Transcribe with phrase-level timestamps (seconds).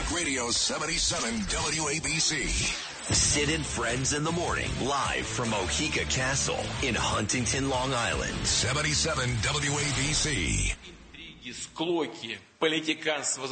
[0.00, 3.12] Talk Radio 77 WABC.
[3.12, 8.46] Sid and Friends in the Morning, live from Oheka Castle in Huntington, Long Island.
[8.46, 10.74] 77 WABC.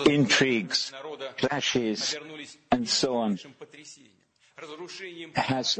[0.06, 0.92] Intrigues,
[1.36, 2.16] clashes,
[2.72, 3.38] and so on
[5.34, 5.78] has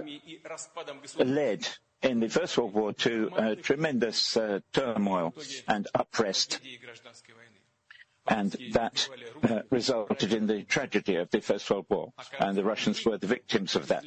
[1.19, 1.69] led
[2.03, 5.33] in the First World War to uh, tremendous uh, turmoil
[5.67, 6.61] and unrest
[8.29, 9.09] and that
[9.43, 13.27] uh, resulted in the tragedy of the First World War, and the Russians were the
[13.27, 14.05] victims of that.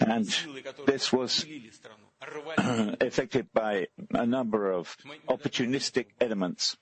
[0.00, 0.26] And
[0.86, 1.46] this was
[3.00, 4.96] affected by a number of
[5.28, 6.76] opportunistic elements.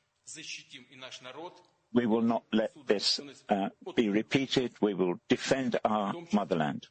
[1.92, 4.72] We will not let this uh, be repeated.
[4.80, 6.88] We will defend our motherland,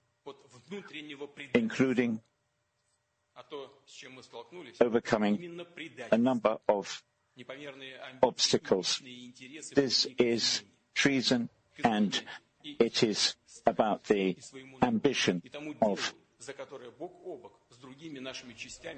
[1.54, 2.22] including
[4.82, 5.62] overcoming
[6.12, 7.04] a number of
[8.22, 9.02] obstacles.
[9.74, 11.50] This is treason
[11.84, 12.22] and
[12.64, 14.38] it is about the
[14.82, 15.42] ambition
[15.82, 16.14] of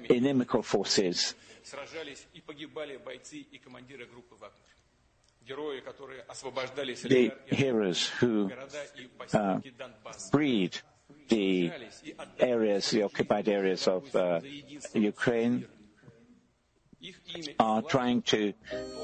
[0.08, 1.34] inimical forces.
[5.48, 8.50] The heroes who
[9.32, 9.60] uh,
[10.30, 10.78] breed
[11.28, 11.70] the
[12.38, 14.40] areas, the occupied areas of uh,
[14.94, 15.66] Ukraine,
[17.60, 18.52] are trying to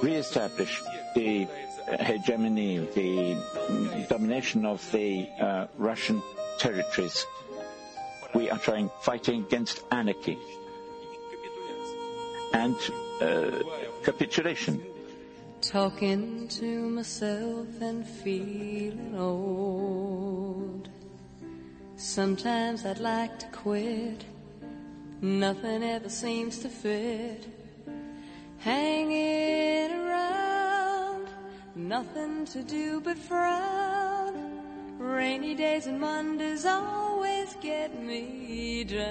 [0.02, 0.82] re-establish
[1.14, 1.46] the
[2.00, 6.22] hegemony, the domination of the uh, Russian
[6.58, 7.24] territories.
[8.34, 10.38] We are trying fighting against anarchy
[12.52, 12.76] and
[13.20, 13.62] uh,
[14.02, 14.82] capitulation.
[15.60, 20.88] Talking to myself and feeling old.
[22.04, 24.26] Sometimes I'd like to quit.
[25.22, 27.46] Nothing ever seems to fit.
[28.58, 31.28] Hanging around,
[31.74, 34.60] nothing to do but frown.
[34.98, 39.04] Rainy days and Mondays always get me down.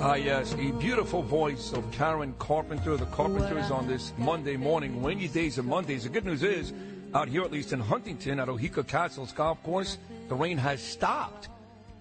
[0.00, 2.96] Ah, yes, the beautiful voice of Karen Carpenter.
[2.96, 6.04] The Carpenters on this Monday morning, rainy days and Mondays.
[6.04, 6.72] The good news is,
[7.14, 9.98] out here, at least in Huntington, at Oheka Castles Golf Course,
[10.30, 11.48] the rain has stopped.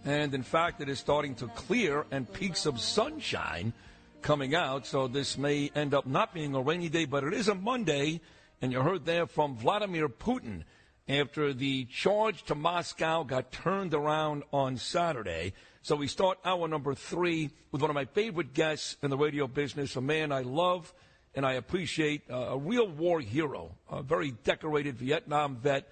[0.06, 3.74] And in fact, it is starting to clear and peaks of sunshine
[4.22, 4.86] coming out.
[4.86, 8.22] So this may end up not being a rainy day, but it is a Monday.
[8.62, 10.62] And you heard there from Vladimir Putin
[11.08, 15.54] after the charge to Moscow got turned around on Saturday.
[15.82, 19.48] So we start hour number three with one of my favorite guests in the radio
[19.48, 20.94] business, a man I love
[21.34, 25.88] and I appreciate, uh, a real war hero, a very decorated Vietnam vet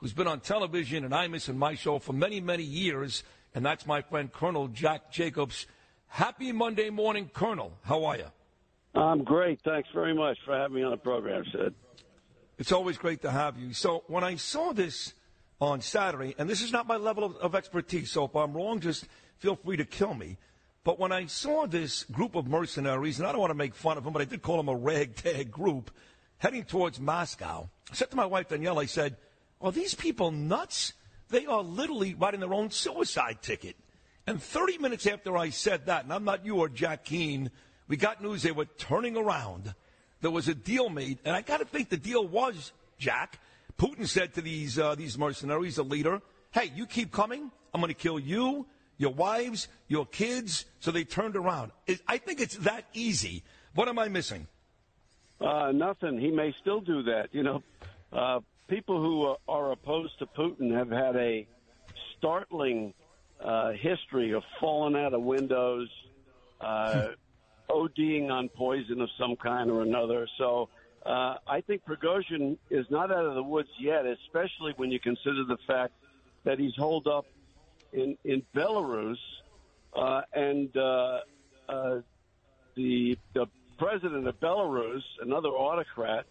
[0.00, 3.22] who's been on television and Imus and my show for many, many years,
[3.54, 5.66] and that's my friend Colonel Jack Jacobs.
[6.06, 7.72] Happy Monday morning, Colonel.
[7.82, 8.26] How are you?
[8.94, 9.60] I'm great.
[9.62, 11.74] Thanks very much for having me on the program, Sid.
[12.58, 13.72] It's always great to have you.
[13.72, 15.12] So when I saw this
[15.60, 18.80] on Saturday, and this is not my level of, of expertise, so if I'm wrong,
[18.80, 19.06] just
[19.38, 20.38] feel free to kill me.
[20.82, 23.98] But when I saw this group of mercenaries, and I don't want to make fun
[23.98, 25.90] of them, but I did call them a ragtag group,
[26.38, 29.16] heading towards Moscow, I said to my wife Danielle, I said,
[29.60, 30.92] are these people nuts?
[31.28, 33.76] They are literally writing their own suicide ticket.
[34.26, 37.50] And 30 minutes after I said that, and I'm not you or Jack Keane,
[37.88, 39.74] we got news they were turning around.
[40.20, 43.40] There was a deal made, and I got to think the deal was, Jack.
[43.78, 46.20] Putin said to these, uh, these mercenaries, the leader,
[46.52, 48.66] hey, you keep coming, I'm going to kill you,
[48.98, 50.66] your wives, your kids.
[50.80, 51.72] So they turned around.
[52.06, 53.42] I think it's that easy.
[53.74, 54.46] What am I missing?
[55.40, 56.20] Uh, nothing.
[56.20, 57.28] He may still do that.
[57.32, 57.62] You know,
[58.12, 61.46] uh, people who are opposed to Putin have had a
[62.16, 62.94] startling
[63.42, 65.88] uh, history of falling out of windows,
[66.60, 67.08] uh,
[67.70, 70.28] ODing on poison of some kind or another.
[70.38, 70.68] So
[71.04, 75.44] uh, I think Prigozhin is not out of the woods yet, especially when you consider
[75.44, 75.92] the fact
[76.44, 77.26] that he's holed up
[77.92, 79.18] in in Belarus,
[79.94, 81.20] uh, and uh,
[81.68, 82.00] uh,
[82.76, 83.46] the the
[83.78, 86.26] president of Belarus, another autocrat,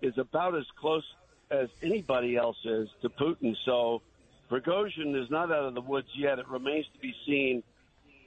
[0.00, 1.04] is about as close
[1.52, 3.54] as anybody else is to Putin.
[3.64, 4.02] So
[4.50, 6.38] Prigozhin is not out of the woods yet.
[6.38, 7.62] It remains to be seen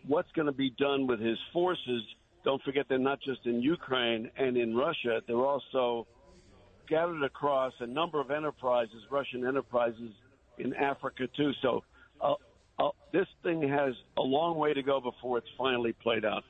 [0.07, 2.03] what's going to be done with his forces.
[2.43, 5.21] Don't forget they're not just in Ukraine and in Russia.
[5.27, 6.07] They're also
[6.85, 10.11] scattered across a number of enterprises, Russian enterprises
[10.59, 11.51] in Africa too.
[11.61, 11.83] So
[12.21, 12.35] uh,
[12.77, 16.43] uh, this thing has a long way to go before it's finally played out.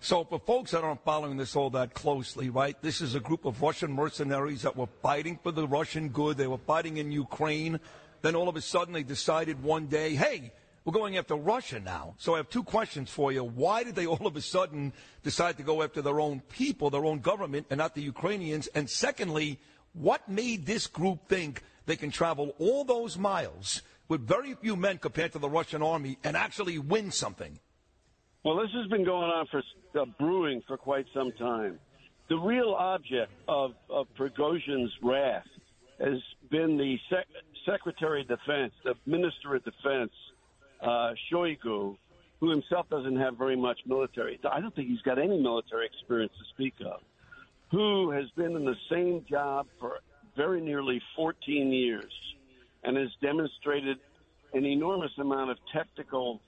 [0.00, 3.44] So, for folks that aren't following this all that closely, right, this is a group
[3.44, 6.36] of Russian mercenaries that were fighting for the Russian good.
[6.36, 7.80] They were fighting in Ukraine.
[8.22, 10.52] Then all of a sudden they decided one day, hey,
[10.84, 12.14] we're going after Russia now.
[12.16, 13.42] So I have two questions for you.
[13.42, 14.92] Why did they all of a sudden
[15.24, 18.68] decide to go after their own people, their own government, and not the Ukrainians?
[18.68, 19.58] And secondly,
[19.94, 24.98] what made this group think they can travel all those miles with very few men
[24.98, 27.58] compared to the Russian army and actually win something?
[28.44, 29.60] Well, this has been going on for
[29.94, 31.78] uh, brewing for quite some time.
[32.28, 35.46] The real object of, of Prigozhin's wrath
[35.98, 36.18] has
[36.50, 37.26] been the sec-
[37.66, 40.12] Secretary of Defense, the Minister of Defense,
[40.82, 41.96] uh, Shoigu,
[42.40, 44.38] who himself doesn't have very much military.
[44.50, 47.00] I don't think he's got any military experience to speak of.
[47.72, 49.98] Who has been in the same job for
[50.36, 52.12] very nearly 14 years
[52.84, 53.98] and has demonstrated
[54.54, 56.40] an enormous amount of technical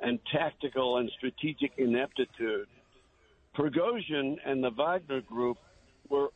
[0.00, 2.68] and tactical and strategic ineptitude.
[3.58, 5.58] Prigozhin and the Wagner Group
[6.08, 6.28] were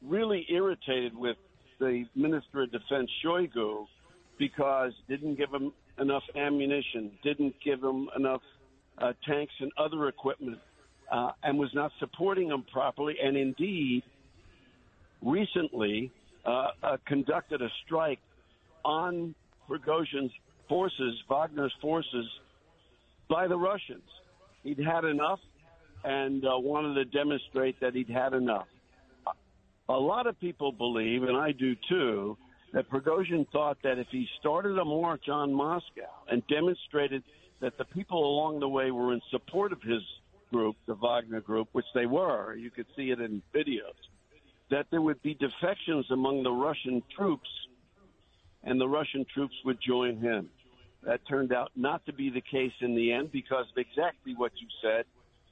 [0.00, 1.36] really irritated with
[1.78, 3.84] the Minister of Defense Shoigu
[4.38, 8.40] because didn't give him enough ammunition, didn't give him enough
[8.98, 10.58] uh, tanks and other equipment,
[11.10, 13.16] uh, and was not supporting him properly.
[13.22, 14.02] And indeed,
[15.20, 16.10] recently
[16.44, 18.18] uh, uh conducted a strike
[18.84, 19.34] on
[19.68, 20.32] Prigozhin's
[20.68, 22.26] forces, Wagner's forces,
[23.28, 24.02] by the Russians.
[24.62, 25.38] He'd had enough
[26.04, 28.66] and uh, wanted to demonstrate that he'd had enough.
[29.88, 32.36] A lot of people believe, and I do too,
[32.72, 37.22] that Prigozhin thought that if he started a march on Moscow and demonstrated
[37.60, 40.02] that the people along the way were in support of his
[40.50, 43.98] group, the Wagner group, which they were, you could see it in videos,
[44.70, 47.48] that there would be defections among the Russian troops
[48.64, 50.48] and the Russian troops would join him.
[51.02, 54.52] That turned out not to be the case in the end because of exactly what
[54.56, 55.04] you said.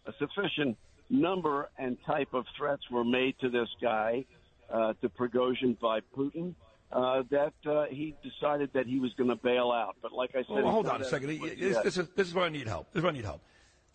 [0.07, 0.77] A sufficient
[1.09, 4.25] number and type of threats were made to this guy,
[4.73, 6.55] uh, to Prigozhin by Putin,
[6.93, 9.97] uh, that uh, he decided that he was going to bail out.
[10.03, 11.41] But like I said, well, hold on a second.
[11.41, 12.93] This, this, is, this is where I need help.
[12.93, 13.43] This is where I need help.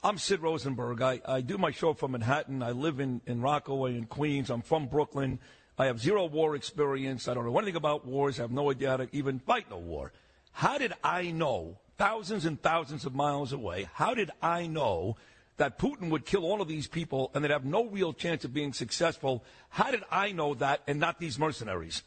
[0.04, 1.02] I'm Sid Rosenberg.
[1.02, 2.62] I, I do my show from Manhattan.
[2.62, 4.50] I live in, in Rockaway in Queens.
[4.50, 5.40] I'm from Brooklyn.
[5.78, 7.28] I have zero war experience.
[7.28, 8.40] I don't know anything about wars.
[8.40, 10.12] I have no idea how to even fight no war.
[10.52, 15.18] How did I know, thousands and thousands of miles away, how did I know
[15.57, 18.54] that Putin would kill all of these people and they'd have no real chance of
[18.54, 19.44] being successful.
[19.69, 22.04] How did I know that and not these mercenaries?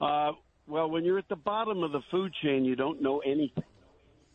[0.00, 0.32] Uh,
[0.66, 3.64] well, when you're at the bottom of the food chain, you don't know anything.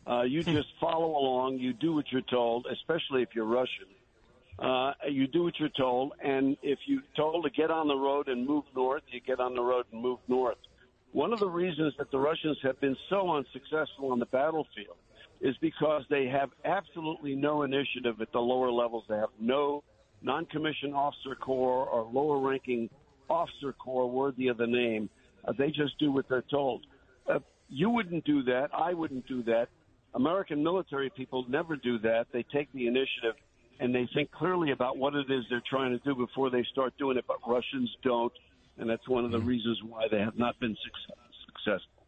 [0.06, 0.52] Uh, you hmm.
[0.52, 1.58] just follow along.
[1.58, 3.86] You do what you're told, especially if you're Russian.
[4.58, 8.28] Uh, you do what you're told, and if you're told to get on the road
[8.28, 10.58] and move north, you get on the road and move north.
[11.12, 14.96] One of the reasons that the Russians have been so unsuccessful on the battlefield
[15.40, 19.04] is because they have absolutely no initiative at the lower levels.
[19.08, 19.82] They have no
[20.22, 22.90] non-commissioned officer corps or lower-ranking
[23.28, 25.08] officer corps worthy of the name.
[25.46, 26.84] Uh, they just do what they're told.
[27.28, 27.38] Uh,
[27.68, 28.68] you wouldn't do that.
[28.74, 29.68] I wouldn't do that.
[30.14, 32.26] American military people never do that.
[32.32, 33.36] They take the initiative
[33.78, 36.92] and they think clearly about what it is they're trying to do before they start
[36.98, 37.24] doing it.
[37.26, 38.32] But Russians don't,
[38.76, 39.46] and that's one of the mm-hmm.
[39.46, 41.16] reasons why they have not been success-
[41.46, 41.99] successful.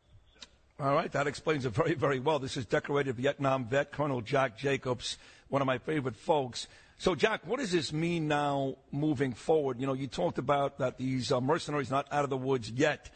[0.82, 2.40] All right, that explains it very, very well.
[2.40, 5.16] This is decorated Vietnam vet Colonel Jack Jacobs,
[5.48, 6.66] one of my favorite folks.
[6.98, 9.80] So, Jack, what does this mean now moving forward?
[9.80, 13.10] You know, you talked about that these uh, mercenaries not out of the woods yet.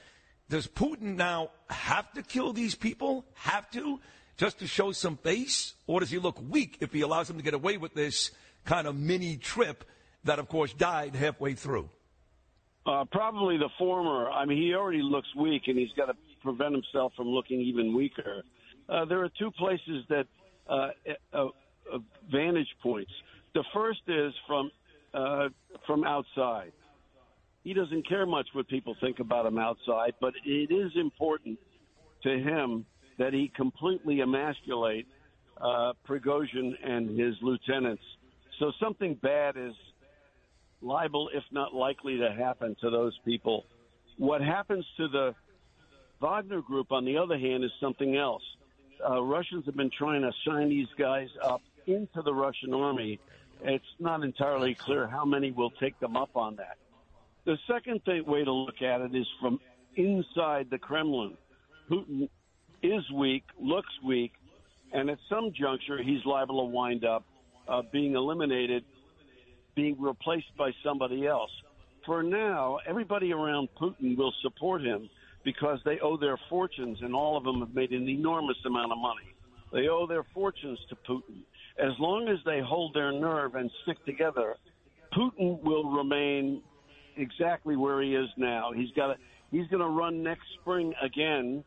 [0.48, 3.24] Does Putin now have to kill these people?
[3.34, 3.98] Have to?
[4.36, 5.74] Just to show some face?
[5.88, 8.30] Or does he look weak if he allows them to get away with this
[8.64, 9.82] kind of mini trip
[10.22, 11.90] that, of course, died halfway through?
[12.86, 14.30] Uh, probably the former.
[14.30, 16.14] I mean, he already looks weak, and he's got to
[16.46, 18.42] prevent himself from looking even weaker.
[18.88, 20.26] Uh, there are two places that
[20.68, 20.88] uh,
[21.34, 21.46] uh,
[21.92, 21.98] uh,
[22.30, 23.10] vantage points.
[23.54, 24.70] The first is from
[25.12, 25.48] uh,
[25.86, 26.72] from outside.
[27.64, 31.58] He doesn't care much what people think about him outside, but it is important
[32.22, 32.86] to him
[33.18, 35.06] that he completely emasculate
[35.60, 38.02] uh, Prigozhin and his lieutenants.
[38.60, 39.74] So something bad is
[40.80, 43.64] liable, if not likely, to happen to those people.
[44.18, 45.34] What happens to the
[46.20, 48.42] Wagner Group, on the other hand, is something else.
[49.08, 53.20] Uh, Russians have been trying to sign these guys up into the Russian army.
[53.62, 56.78] It's not entirely clear how many will take them up on that.
[57.44, 59.60] The second thing, way to look at it is from
[59.94, 61.36] inside the Kremlin.
[61.90, 62.28] Putin
[62.82, 64.32] is weak, looks weak,
[64.92, 67.24] and at some juncture he's liable to wind up
[67.68, 68.84] uh, being eliminated,
[69.74, 71.50] being replaced by somebody else.
[72.04, 75.08] For now, everybody around Putin will support him
[75.46, 78.98] because they owe their fortunes, and all of them have made an enormous amount of
[78.98, 79.32] money.
[79.72, 81.42] They owe their fortunes to Putin.
[81.78, 84.56] As long as they hold their nerve and stick together,
[85.16, 86.62] Putin will remain
[87.16, 88.72] exactly where he is now.
[88.74, 89.18] He's got
[89.52, 91.62] he's going to run next spring again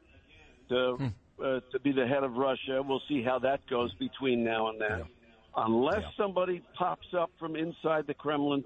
[0.68, 1.08] to hmm.
[1.42, 2.84] uh, to be the head of Russia.
[2.86, 5.00] We'll see how that goes between now and then.
[5.00, 5.66] Yeah.
[5.66, 6.24] Unless Yeah.
[6.24, 8.64] somebody pops up from inside the Kremlin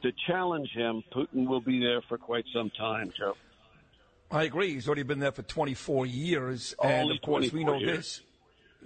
[0.00, 3.34] to challenge him, Putin will be there for quite some time, Joe.
[4.30, 4.74] I agree.
[4.74, 7.96] He's already been there for 24 years, and of course we know years.
[7.96, 8.20] this.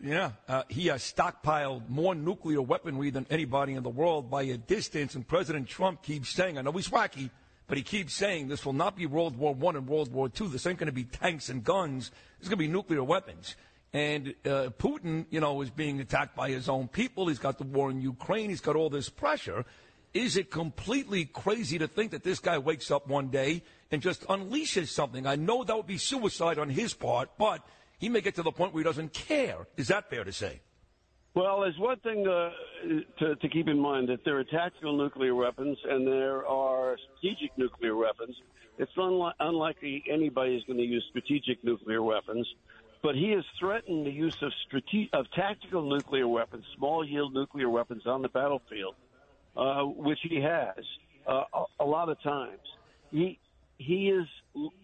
[0.03, 4.57] Yeah, uh, he has stockpiled more nuclear weaponry than anybody in the world by a
[4.57, 7.31] distance, and President Trump keeps saying, I know he's wacky,
[7.67, 10.49] but he keeps saying this will not be World War One and World War Two.
[10.49, 12.11] This ain't going to be tanks and guns.
[12.39, 13.57] It's going to be nuclear weapons.
[13.93, 17.29] And uh, Putin, you know, is being attacked by his own people.
[17.29, 18.51] He's got the war in Ukraine.
[18.51, 19.65] He's got all this pressure.
[20.13, 24.27] Is it completely crazy to think that this guy wakes up one day and just
[24.27, 25.27] unleashes something?
[25.27, 27.65] I know that would be suicide on his part, but
[27.99, 29.69] he may get to the point where he doesn't care.
[29.77, 30.61] Is that fair to say?
[31.35, 32.51] Well, there's one thing uh,
[33.21, 37.57] to, to keep in mind that there are tactical nuclear weapons and there are strategic
[37.57, 38.35] nuclear weapons.
[38.79, 42.49] It's unli- unlikely anybody is going to use strategic nuclear weapons,
[43.01, 47.71] but he has threatened the use of strate- of tactical nuclear weapons, small yield nuclear
[47.71, 48.97] weapons on the battlefield,
[49.57, 50.85] uh, which he has
[51.27, 52.61] uh, a, a lot of times.
[53.11, 53.39] He
[53.79, 54.27] he is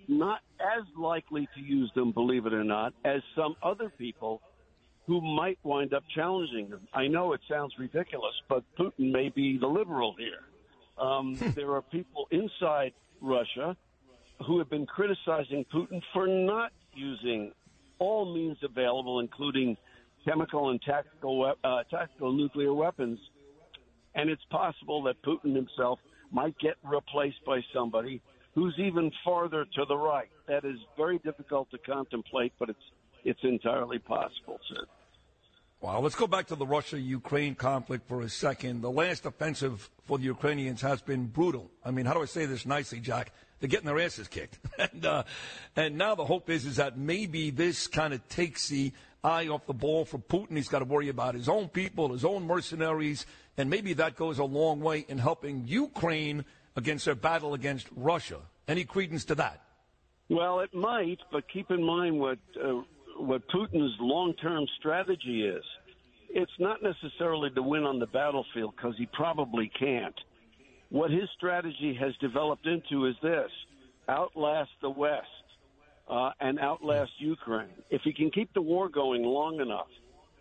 [0.08, 4.40] not as likely to use them, believe it or not, as some other people
[5.06, 6.88] who might wind up challenging them.
[6.94, 10.40] I know it sounds ridiculous, but Putin may be the liberal here.
[10.98, 13.76] Um, there are people inside Russia
[14.46, 17.52] who have been criticizing Putin for not using
[17.98, 19.76] all means available, including
[20.24, 23.18] chemical and tactical uh, tactical nuclear weapons.
[24.16, 26.00] And it's possible that Putin himself
[26.32, 28.20] might get replaced by somebody
[28.54, 30.28] who's even farther to the right.
[30.48, 32.78] That is very difficult to contemplate, but it's
[33.24, 34.86] it's entirely possible, Sid.
[35.80, 38.80] Wow, let's go back to the Russia Ukraine conflict for a second.
[38.80, 41.70] The last offensive for the Ukrainians has been brutal.
[41.84, 43.32] I mean, how do I say this nicely, Jack?
[43.60, 44.58] They're getting their asses kicked.
[44.78, 45.24] and, uh,
[45.74, 48.92] and now the hope is, is that maybe this kind of takes the
[49.26, 50.56] eye off the ball for Putin.
[50.56, 54.38] He's got to worry about his own people, his own mercenaries, and maybe that goes
[54.38, 56.44] a long way in helping Ukraine
[56.76, 58.38] against their battle against Russia.
[58.68, 59.62] Any credence to that?
[60.28, 62.82] Well, it might, but keep in mind what uh,
[63.18, 65.64] what Putin's long-term strategy is.
[66.28, 70.14] It's not necessarily to win on the battlefield because he probably can't.
[70.90, 73.50] What his strategy has developed into is this:
[74.08, 75.35] outlast the West
[76.08, 77.74] uh, and outlast Ukraine.
[77.90, 79.88] If he can keep the war going long enough,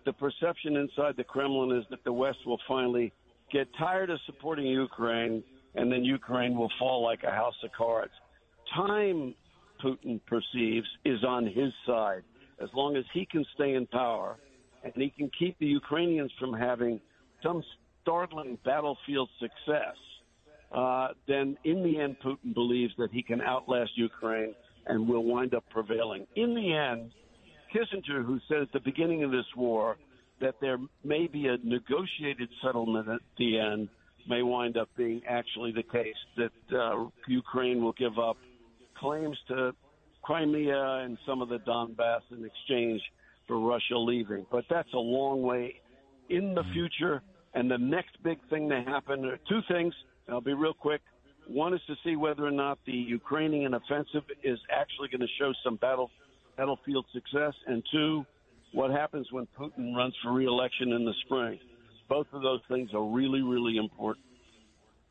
[0.06, 3.12] the perception inside the Kremlin is that the West will finally
[3.52, 5.44] get tired of supporting Ukraine,
[5.74, 8.12] and then Ukraine will fall like a house of cards.
[8.76, 9.34] Time,
[9.84, 12.24] Putin perceives, is on his side.
[12.62, 14.38] As long as he can stay in power
[14.84, 17.02] and he can keep the Ukrainians from having
[17.44, 17.64] some
[18.02, 19.96] startling battlefield success,
[20.72, 24.54] uh, then in the end, Putin believes that he can outlast Ukraine
[24.88, 26.26] and will wind up prevailing.
[26.36, 27.12] In the end,
[27.74, 29.98] Kissinger, who said at the beginning of this war
[30.42, 33.90] that there may be a negotiated settlement at the end,
[34.28, 38.38] may wind up being actually the case that uh, Ukraine will give up
[38.98, 39.72] claims to
[40.24, 43.02] Crimea and some of the Donbass in exchange
[43.48, 44.46] for Russia leaving.
[44.52, 45.76] But that's a long way
[46.30, 47.22] in the future.
[47.54, 49.94] And the next big thing to happen are two things.
[50.28, 51.02] I'll be real quick.
[51.48, 55.54] One is to see whether or not the Ukrainian offensive is actually going to show
[55.64, 56.10] some battle
[56.58, 58.26] battlefield success, and two,
[58.72, 61.60] what happens when Putin runs for re-election in the spring.
[62.08, 64.26] Both of those things are really, really important.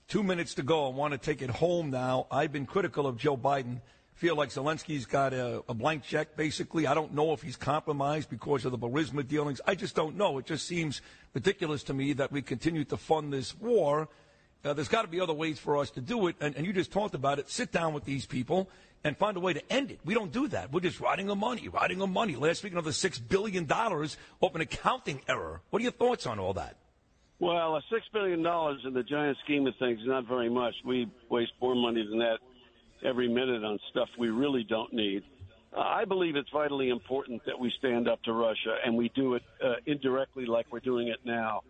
[0.09, 0.87] Two minutes to go.
[0.87, 2.27] I want to take it home now.
[2.31, 3.81] I've been critical of Joe Biden.
[4.15, 6.87] Feel like Zelensky's got a, a blank check, basically.
[6.87, 9.61] I don't know if he's compromised because of the Burisma dealings.
[9.67, 10.39] I just don't know.
[10.39, 11.01] It just seems
[11.33, 14.09] ridiculous to me that we continue to fund this war.
[14.65, 16.37] Uh, there's got to be other ways for us to do it.
[16.41, 17.51] And, and you just talked about it.
[17.51, 18.69] Sit down with these people
[19.03, 20.01] and find a way to end it.
[20.05, 20.73] We don't do that.
[20.73, 22.37] We're just writing them money, writing them money.
[22.37, 25.61] Last week, another $6 billion off an accounting error.
[25.71, 26.77] What are your thoughts on all that?
[27.41, 30.75] Well, a six billion dollars in the giant scheme of things is not very much.
[30.85, 32.39] We waste more money than that
[33.05, 35.25] every minute on stuff we really don't need.
[35.77, 39.35] Uh, I believe it's vitally important that we stand up to Russia and we do
[39.35, 41.63] it uh, indirectly, like we're doing it now.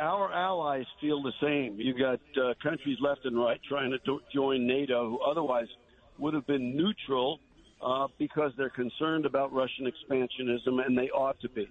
[0.00, 1.78] Our allies feel the same.
[1.78, 5.66] You've got uh, countries left and right trying to do- join NATO, who otherwise
[6.18, 7.38] would have been neutral
[7.82, 11.68] uh, because they're concerned about Russian expansionism, and they ought to be.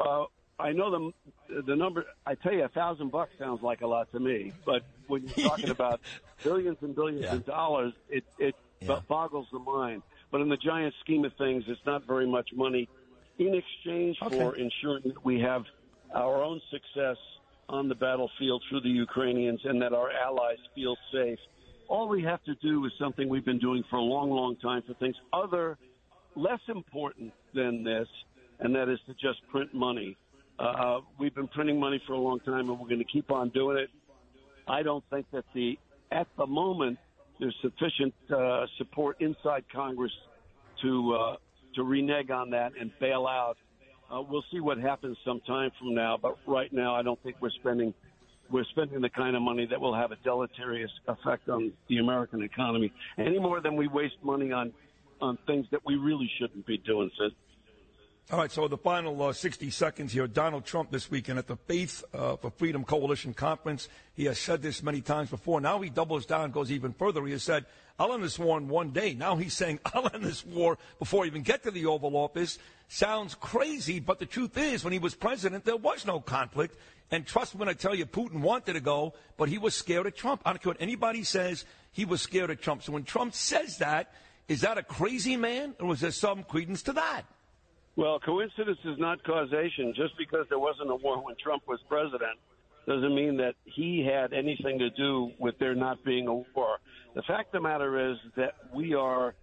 [0.00, 0.26] Uh,
[0.60, 1.12] I know
[1.48, 2.04] the the number.
[2.24, 5.48] I tell you, a thousand bucks sounds like a lot to me, but when you're
[5.48, 6.00] talking about
[6.44, 7.34] billions and billions Yeah.
[7.34, 9.00] of dollars, it it Yeah.
[9.08, 10.02] boggles the mind.
[10.30, 12.88] But in the giant scheme of things, it's not very much money.
[13.38, 15.64] In exchange for ensuring that we have
[16.14, 17.16] our own success
[17.68, 21.38] on the battlefield through the Ukrainians and that our allies feel safe,
[21.88, 24.82] all we have to do is something we've been doing for a long, long time
[24.86, 25.78] for things other
[26.34, 28.06] less important than this,
[28.60, 30.16] and that is to just print money.
[30.58, 33.48] Uh, we've been printing money for a long time, and we're going to keep on
[33.50, 33.90] doing it.
[34.66, 35.78] I don't think that the
[36.10, 36.98] at the moment
[37.38, 40.12] there's sufficient uh, support inside Congress
[40.82, 41.36] to uh,
[41.74, 43.56] to renege on that and bail out.
[44.10, 47.50] Uh, we'll see what happens sometime from now, but right now I don't think we're
[47.60, 47.92] spending
[48.50, 52.42] we're spending the kind of money that will have a deleterious effect on the American
[52.42, 54.72] economy any more than we waste money on
[55.20, 57.10] on things that we really shouldn't be doing.
[57.18, 57.32] Sid.
[58.30, 60.26] All right, so the final uh, 60 seconds here.
[60.26, 63.88] Donald Trump this weekend at the Faith uh, for Freedom Coalition conference.
[64.12, 65.62] He has said this many times before.
[65.62, 67.24] Now he doubles down, goes even further.
[67.24, 67.64] He has said,
[67.98, 69.14] I'll end this war in one day.
[69.14, 72.58] Now he's saying, I'll end this war before I even get to the Oval Office.
[72.88, 76.76] Sounds crazy, but the truth is, when he was president, there was no conflict.
[77.10, 80.04] And trust me when I tell you, Putin wanted to go, but he was scared
[80.04, 80.42] of Trump.
[80.44, 82.82] I don't care what anybody says, he was scared of Trump.
[82.82, 84.12] So when Trump says that,
[84.48, 87.24] is that a crazy man, or was there some credence to that?
[87.98, 89.92] Well, coincidence is not causation.
[89.96, 92.38] Just because there wasn't a war when Trump was president
[92.86, 96.78] doesn't mean that he had anything to do with there not being a war.
[97.16, 99.34] The fact of the matter is that we are,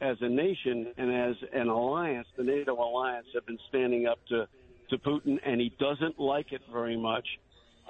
[0.00, 4.48] as a nation and as an alliance, the NATO alliance, have been standing up to,
[4.88, 7.26] to Putin, and he doesn't like it very much.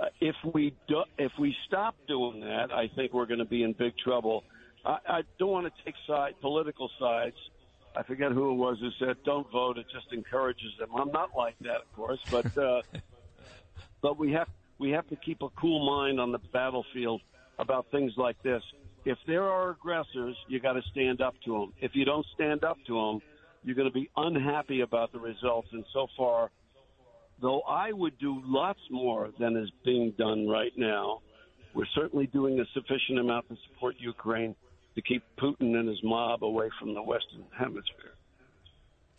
[0.02, 3.62] Uh, if we do, if we stop doing that, I think we're going to be
[3.62, 4.42] in big trouble.
[4.84, 7.36] I, I don't want to take side political sides.
[7.96, 11.30] I forget who it was who said, "Don't vote; it just encourages them." I'm not
[11.36, 12.82] like that, of course, but uh,
[14.02, 14.48] but we have
[14.78, 17.20] we have to keep a cool mind on the battlefield
[17.58, 18.62] about things like this.
[19.04, 21.72] If there are aggressors, you got to stand up to them.
[21.80, 23.20] If you don't stand up to them,
[23.62, 25.68] you're going to be unhappy about the results.
[25.72, 26.50] And so far,
[27.40, 31.20] though I would do lots more than is being done right now,
[31.74, 34.54] we're certainly doing a sufficient amount to support Ukraine
[34.94, 38.14] to keep Putin and his mob away from the Western Hemisphere.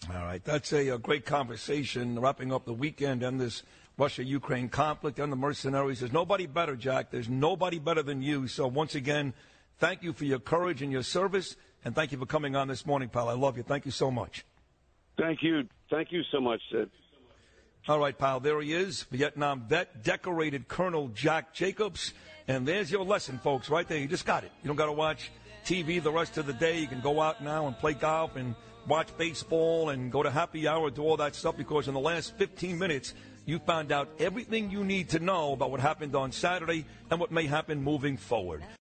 [0.10, 2.20] All right, that's a, a great conversation.
[2.20, 3.64] Wrapping up the weekend and this
[3.98, 6.00] Russia-Ukraine conflict and the mercenaries.
[6.02, 7.12] There's nobody better, Jack.
[7.12, 8.48] There's nobody better than you.
[8.48, 9.34] So once again,
[9.80, 12.86] thank you for your courage and your service, and thank you for coming on this
[12.86, 13.30] morning, pal.
[13.30, 13.64] I love you.
[13.64, 14.46] Thank you so much.
[15.18, 15.64] Thank you.
[15.90, 16.90] Thank you so much, Sid.
[17.88, 18.40] All right, pal.
[18.40, 22.14] There he is, Vietnam vet, decorated Colonel Jack Jacobs.
[22.48, 23.98] And there's your lesson, folks, right there.
[23.98, 24.52] You just got it.
[24.62, 25.32] You don't got to watch
[25.66, 26.80] TV the rest of the day.
[26.80, 28.56] You can go out now and play golf and
[28.88, 32.38] watch baseball and go to happy hour, do all that stuff because in the last
[32.38, 36.86] 15 minutes, you found out everything you need to know about what happened on Saturday
[37.10, 38.64] and what may happen moving forward.